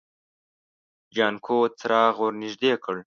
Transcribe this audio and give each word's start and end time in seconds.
جانکو 1.15 1.57
څراغ 1.79 2.15
ور 2.21 2.33
نږدې 2.41 2.73
کړ. 2.83 2.95